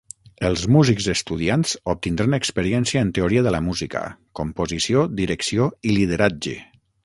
Els 0.47 0.61
músics 0.75 1.09
estudiants 1.13 1.73
obtindran 1.93 2.37
experiència 2.39 3.05
en 3.07 3.13
teoria 3.19 3.45
de 3.49 3.53
la 3.59 3.61
música, 3.69 4.03
composició, 4.43 5.07
direcció 5.23 5.71
i 5.91 5.95
lideratge. 6.01 6.61